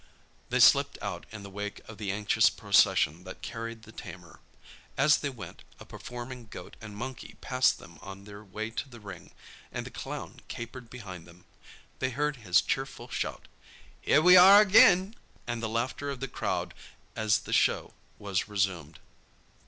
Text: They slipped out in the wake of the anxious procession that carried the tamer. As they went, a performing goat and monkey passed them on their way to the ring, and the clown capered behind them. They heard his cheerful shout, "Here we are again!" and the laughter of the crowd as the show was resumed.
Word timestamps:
They 0.49 0.59
slipped 0.59 0.97
out 0.99 1.27
in 1.31 1.43
the 1.43 1.49
wake 1.51 1.79
of 1.87 1.99
the 1.99 2.11
anxious 2.11 2.49
procession 2.49 3.23
that 3.25 3.43
carried 3.43 3.83
the 3.83 3.91
tamer. 3.91 4.39
As 4.97 5.17
they 5.17 5.29
went, 5.29 5.63
a 5.79 5.85
performing 5.85 6.47
goat 6.47 6.75
and 6.81 6.97
monkey 6.97 7.35
passed 7.39 7.77
them 7.77 7.99
on 8.01 8.23
their 8.23 8.43
way 8.43 8.71
to 8.71 8.89
the 8.89 8.99
ring, 8.99 9.29
and 9.71 9.85
the 9.85 9.91
clown 9.91 10.39
capered 10.47 10.89
behind 10.89 11.27
them. 11.27 11.45
They 11.99 12.09
heard 12.09 12.37
his 12.37 12.63
cheerful 12.63 13.09
shout, 13.09 13.47
"Here 14.01 14.23
we 14.23 14.35
are 14.35 14.59
again!" 14.59 15.15
and 15.45 15.61
the 15.61 15.69
laughter 15.69 16.09
of 16.09 16.19
the 16.19 16.27
crowd 16.27 16.73
as 17.15 17.37
the 17.41 17.53
show 17.53 17.93
was 18.17 18.47
resumed. 18.49 18.97